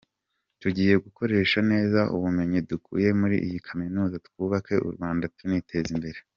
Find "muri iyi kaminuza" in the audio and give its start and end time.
3.19-4.15